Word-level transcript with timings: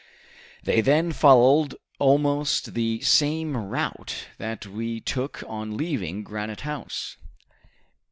They 0.63 0.81
then 0.81 1.11
followed 1.11 1.75
almost 1.99 2.73
the 2.73 3.01
same 3.01 3.55
route 3.55 4.29
that 4.39 4.65
we 4.65 4.99
took 4.99 5.43
on 5.47 5.77
leaving 5.77 6.23
Granite 6.23 6.61
House. 6.61 7.17